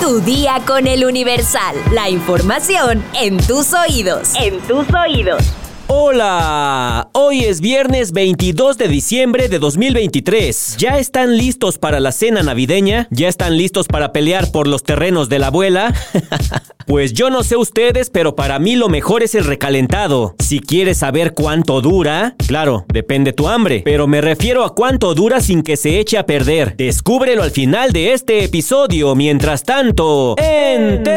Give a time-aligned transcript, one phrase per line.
[0.00, 1.76] Tu día con el Universal.
[1.92, 4.32] La información en tus oídos.
[4.34, 5.42] En tus oídos.
[5.86, 10.76] Hola, hoy es viernes 22 de diciembre de 2023.
[10.78, 13.06] ¿Ya están listos para la cena navideña?
[13.10, 15.94] ¿Ya están listos para pelear por los terrenos de la abuela?
[16.86, 20.34] pues yo no sé ustedes, pero para mí lo mejor es el recalentado.
[20.38, 25.40] Si quieres saber cuánto dura, claro, depende tu hambre, pero me refiero a cuánto dura
[25.40, 26.76] sin que se eche a perder.
[26.76, 29.14] Descúbrelo al final de este episodio.
[29.14, 31.14] Mientras tanto, entérate.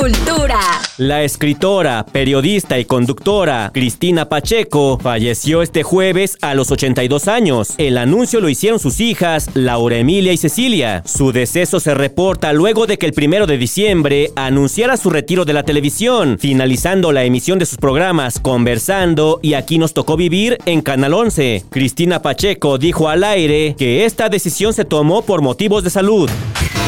[0.00, 0.60] Cultura.
[0.98, 7.74] La escritora, periodista y conductora Cristina Pacheco falleció este jueves a los 82 años.
[7.78, 11.02] El anuncio lo hicieron sus hijas, Laura Emilia y Cecilia.
[11.04, 15.52] Su deceso se reporta luego de que el primero de diciembre anunciara su retiro de
[15.52, 20.80] la televisión, finalizando la emisión de sus programas Conversando y Aquí nos tocó vivir en
[20.80, 21.64] Canal 11.
[21.70, 26.30] Cristina Pacheco dijo al aire que esta decisión se tomó por motivos de salud.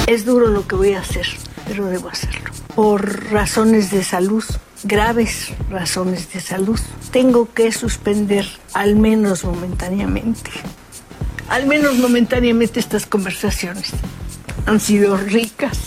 [0.07, 1.27] Es duro lo que voy a hacer,
[1.67, 4.45] pero debo hacerlo por razones de salud,
[4.85, 6.79] graves razones de salud.
[7.11, 10.51] Tengo que suspender, al menos momentáneamente,
[11.49, 13.91] al menos momentáneamente estas conversaciones.
[14.67, 15.79] Han sido ricas,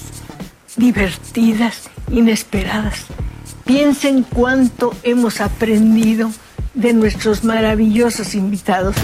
[0.76, 3.06] divertidas, inesperadas.
[3.66, 6.32] Piensen cuánto hemos aprendido
[6.74, 8.96] de nuestros maravillosos invitados.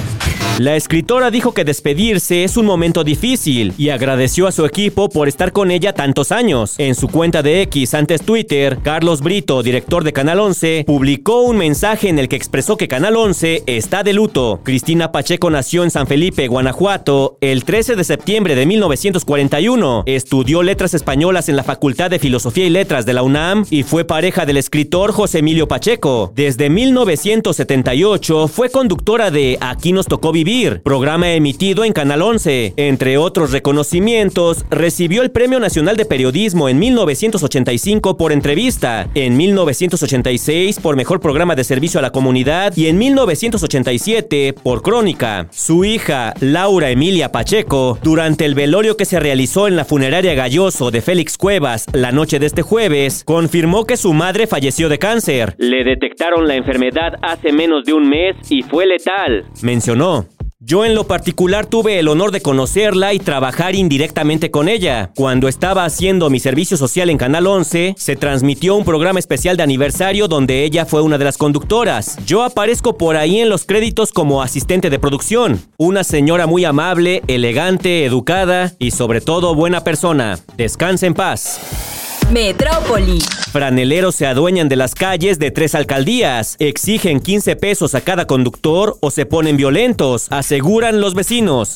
[0.59, 5.29] La escritora dijo que despedirse es un momento difícil y agradeció a su equipo por
[5.29, 6.75] estar con ella tantos años.
[6.79, 11.55] En su cuenta de X antes Twitter, Carlos Brito, director de Canal 11, publicó un
[11.55, 14.59] mensaje en el que expresó que Canal 11 está de luto.
[14.61, 20.03] Cristina Pacheco nació en San Felipe, Guanajuato, el 13 de septiembre de 1941.
[20.07, 24.03] Estudió letras españolas en la Facultad de Filosofía y Letras de la UNAM y fue
[24.03, 26.33] pareja del escritor José Emilio Pacheco.
[26.35, 30.48] Desde 1978 fue conductora de Aquí nos tocó vivir
[30.83, 32.73] programa emitido en Canal 11.
[32.75, 40.79] Entre otros reconocimientos, recibió el Premio Nacional de Periodismo en 1985 por entrevista, en 1986
[40.79, 45.47] por mejor programa de servicio a la comunidad y en 1987 por crónica.
[45.51, 50.89] Su hija, Laura Emilia Pacheco, durante el velorio que se realizó en la funeraria Galloso
[50.89, 55.53] de Félix Cuevas la noche de este jueves, confirmó que su madre falleció de cáncer.
[55.59, 59.45] Le detectaron la enfermedad hace menos de un mes y fue letal.
[59.61, 60.38] Mencionó.
[60.61, 65.09] Yo en lo particular tuve el honor de conocerla y trabajar indirectamente con ella.
[65.15, 69.63] Cuando estaba haciendo mi servicio social en Canal 11, se transmitió un programa especial de
[69.63, 72.17] aniversario donde ella fue una de las conductoras.
[72.25, 75.61] Yo aparezco por ahí en los créditos como asistente de producción.
[75.77, 80.39] Una señora muy amable, elegante, educada y sobre todo buena persona.
[80.57, 81.98] Descansa en paz.
[82.31, 83.19] Metrópoli.
[83.51, 88.97] Franeleros se adueñan de las calles de tres alcaldías, exigen 15 pesos a cada conductor
[88.99, 91.75] o se ponen violentos, aseguran los vecinos.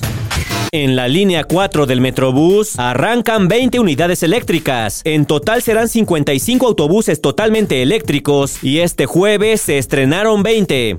[0.72, 5.02] En la línea 4 del Metrobús arrancan 20 unidades eléctricas.
[5.04, 10.98] En total serán 55 autobuses totalmente eléctricos y este jueves se estrenaron 20.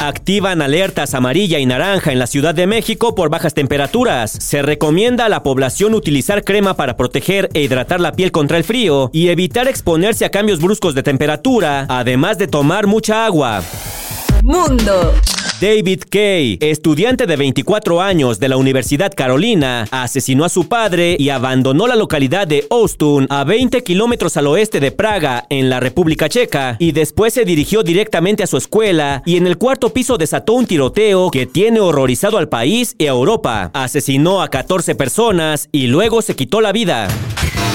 [0.00, 4.30] Activan alertas amarilla y naranja en la Ciudad de México por bajas temperaturas.
[4.30, 8.64] Se recomienda a la población utilizar crema para proteger e hidratar la piel contra el
[8.64, 13.62] frío y evitar exponerse a cambios bruscos de temperatura, además de tomar mucha agua.
[14.42, 15.12] Mundo.
[15.60, 21.28] David Kay, estudiante de 24 años de la Universidad Carolina, asesinó a su padre y
[21.28, 26.30] abandonó la localidad de Ostun, a 20 kilómetros al oeste de Praga, en la República
[26.30, 30.54] Checa, y después se dirigió directamente a su escuela y en el cuarto piso desató
[30.54, 33.70] un tiroteo que tiene horrorizado al país y a Europa.
[33.74, 37.06] Asesinó a 14 personas y luego se quitó la vida.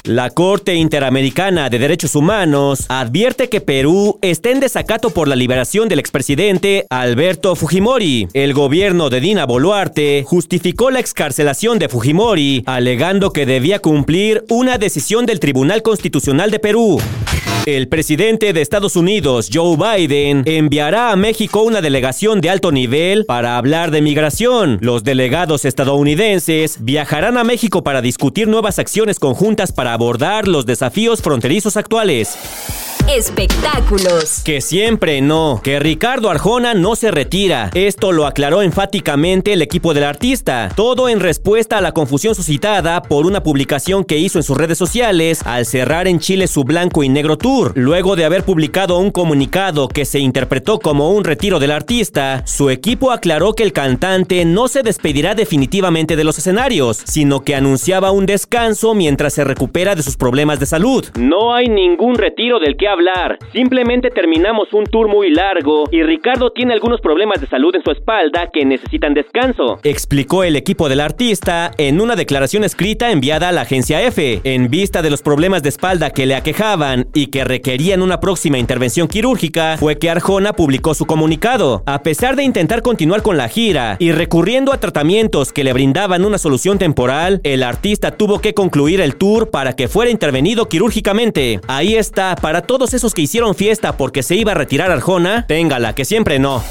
[0.05, 5.89] La Corte Interamericana de Derechos Humanos advierte que Perú está en desacato por la liberación
[5.89, 8.27] del expresidente Alberto Fujimori.
[8.33, 14.77] El gobierno de Dina Boluarte justificó la excarcelación de Fujimori, alegando que debía cumplir una
[14.77, 16.99] decisión del Tribunal Constitucional de Perú.
[17.66, 23.25] El presidente de Estados Unidos, Joe Biden, enviará a México una delegación de alto nivel
[23.25, 24.78] para hablar de migración.
[24.81, 31.23] Los delegados estadounidenses viajarán a México para discutir nuevas acciones conjuntas para abordar los desafíos
[31.23, 32.37] fronterizos actuales.
[33.07, 34.41] Espectáculos.
[34.43, 37.69] Que siempre no, que Ricardo Arjona no se retira.
[37.75, 40.69] Esto lo aclaró enfáticamente el equipo del artista.
[40.75, 44.79] Todo en respuesta a la confusión suscitada por una publicación que hizo en sus redes
[44.79, 47.73] sociales al cerrar en Chile su blanco y negro tour.
[47.75, 52.72] Luego de haber publicado un comunicado que se interpretó como un retiro del artista, su
[52.72, 58.09] equipo aclaró que el cantante no se despedirá definitivamente de los escenarios, sino que anunciaba
[58.09, 61.05] un descanso mientras se recupera de sus problemas de salud.
[61.19, 63.37] No hay ningún retiro del que hablar.
[63.51, 67.91] Simplemente terminamos un tour muy largo y Ricardo tiene algunos problemas de salud en su
[67.91, 69.79] espalda que necesitan descanso.
[69.83, 74.41] Explicó el equipo del artista en una declaración escrita enviada a la agencia F.
[74.43, 78.57] En vista de los problemas de espalda que le aquejaban y que requerían una próxima
[78.57, 81.83] intervención quirúrgica, fue que Arjona publicó su comunicado.
[81.85, 86.25] A pesar de intentar continuar con la gira y recurriendo a tratamientos que le brindaban
[86.25, 91.59] una solución temporal, el artista tuvo que concluir el tour para que fuera intervenido quirúrgicamente.
[91.67, 95.96] Ahí está, para todos esos que hicieron fiesta porque se iba a retirar Arjona, téngala,
[95.96, 96.64] que siempre no.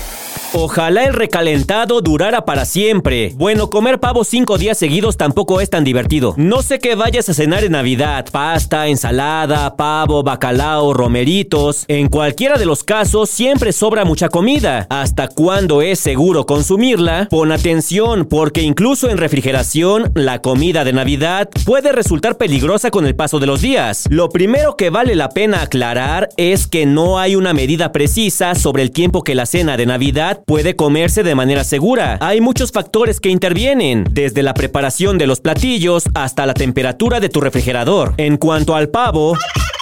[0.56, 3.32] Ojalá el recalentado durara para siempre.
[3.34, 6.34] Bueno, comer pavo cinco días seguidos tampoco es tan divertido.
[6.36, 8.24] No sé qué vayas a cenar en Navidad.
[8.30, 11.84] Pasta, ensalada, pavo, bacalao, romeritos.
[11.88, 14.86] En cualquiera de los casos siempre sobra mucha comida.
[14.90, 17.26] ¿Hasta cuándo es seguro consumirla?
[17.30, 23.16] Pon atención porque incluso en refrigeración la comida de Navidad puede resultar peligrosa con el
[23.16, 24.04] paso de los días.
[24.08, 28.84] Lo primero que vale la pena aclarar es que no hay una medida precisa sobre
[28.84, 32.18] el tiempo que la cena de Navidad puede comerse de manera segura.
[32.20, 37.28] Hay muchos factores que intervienen, desde la preparación de los platillos hasta la temperatura de
[37.28, 38.14] tu refrigerador.
[38.16, 39.36] En cuanto al pavo,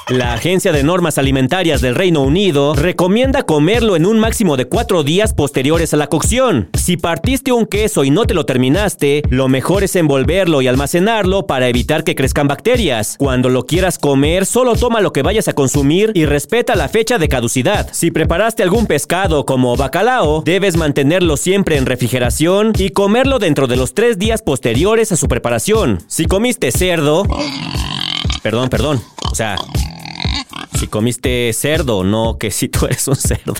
[0.08, 5.04] la Agencia de Normas Alimentarias del Reino Unido recomienda comerlo en un máximo de cuatro
[5.04, 6.68] días posteriores a la cocción.
[6.74, 11.46] Si partiste un queso y no te lo terminaste, lo mejor es envolverlo y almacenarlo
[11.46, 13.16] para evitar que crezcan bacterias.
[13.18, 17.18] Cuando lo quieras comer, solo toma lo que vayas a consumir y respeta la fecha
[17.18, 17.88] de caducidad.
[17.92, 23.76] Si preparaste algún pescado como bacalao, debes mantenerlo siempre en refrigeración y comerlo dentro de
[23.76, 26.00] los tres días posteriores a su preparación.
[26.08, 27.24] Si comiste cerdo...
[28.42, 29.00] Perdón, perdón.
[29.30, 29.56] O sea,
[30.82, 33.54] si comiste cerdo, no que si tú eres un cerdo.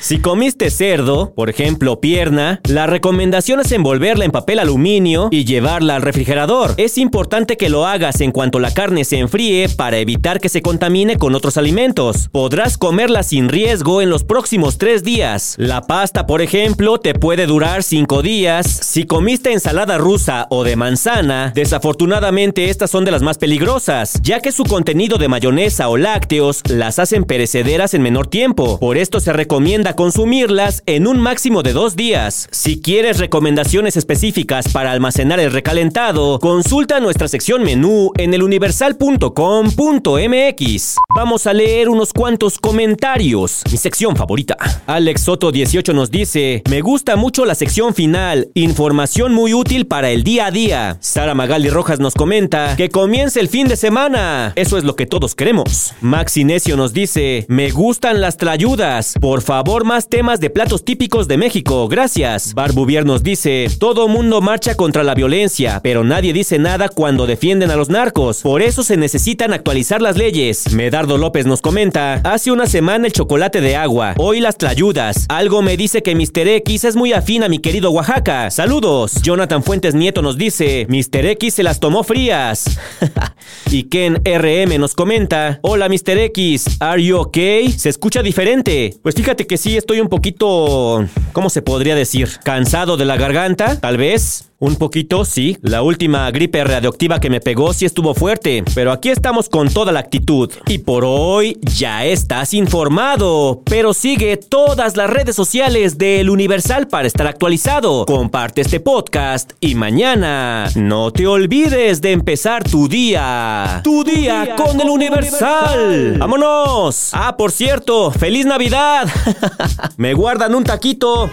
[0.00, 5.94] Si comiste cerdo, por ejemplo pierna, la recomendación es envolverla en papel aluminio y llevarla
[5.94, 6.74] al refrigerador.
[6.76, 10.60] Es importante que lo hagas en cuanto la carne se enfríe para evitar que se
[10.60, 12.28] contamine con otros alimentos.
[12.32, 15.54] Podrás comerla sin riesgo en los próximos tres días.
[15.56, 18.66] La pasta, por ejemplo, te puede durar cinco días.
[18.66, 24.40] Si comiste ensalada rusa o de manzana, desafortunadamente estas son de las más peligrosas, ya
[24.40, 28.78] que su contenido de mayonesa o lácteos las hacen perecederas en menor tiempo.
[28.78, 32.48] Por esto se recomienda consumirlas en un máximo de dos días.
[32.50, 40.96] Si quieres recomendaciones específicas para almacenar el recalentado, consulta nuestra sección menú en eluniversal.com.mx.
[41.14, 43.62] Vamos a leer unos cuantos comentarios.
[43.70, 44.56] Mi sección favorita.
[44.86, 50.10] Alex Soto 18 nos dice, me gusta mucho la sección final, información muy útil para
[50.10, 50.96] el día a día.
[51.00, 54.52] Sara Magali Rojas nos comenta, que comience el fin de semana.
[54.56, 55.94] Eso es lo que todos queremos.
[56.00, 59.14] Max Inesio nos dice, me gustan las trayudas.
[59.18, 61.88] Por favor, más temas de platos típicos de México.
[61.88, 62.52] Gracias.
[62.52, 67.70] Barbuvier nos dice, todo mundo marcha contra la violencia, pero nadie dice nada cuando defienden
[67.70, 68.42] a los narcos.
[68.42, 70.74] Por eso se necesitan actualizar las leyes.
[70.74, 75.24] Medardo López nos comenta, hace una semana el chocolate de agua, hoy las trayudas.
[75.30, 76.48] Algo me dice que Mr.
[76.48, 78.50] X es muy afín a mi querido Oaxaca.
[78.50, 79.22] Saludos.
[79.22, 81.24] Jonathan Fuentes Nieto nos dice, Mr.
[81.28, 82.78] X se las tomó frías.
[83.70, 86.18] y Ken RM nos comenta, hola Mr.
[86.18, 86.41] X,
[86.80, 87.70] ¿are you okay?
[87.72, 88.94] Se escucha diferente.
[89.02, 92.28] Pues fíjate que sí estoy un poquito, ¿cómo se podría decir?
[92.44, 94.51] Cansado de la garganta, tal vez.
[94.62, 95.58] Un poquito, sí.
[95.60, 99.90] La última gripe radioactiva que me pegó sí estuvo fuerte, pero aquí estamos con toda
[99.90, 100.52] la actitud.
[100.68, 106.86] Y por hoy ya estás informado, pero sigue todas las redes sociales de El Universal
[106.86, 108.06] para estar actualizado.
[108.06, 113.80] Comparte este podcast y mañana no te olvides de empezar tu día.
[113.82, 116.18] Tu día, con, El Universal.
[116.20, 117.10] ¡Vámonos!
[117.14, 119.08] Ah, por cierto, feliz Navidad.
[119.96, 121.32] me guardan un taquito.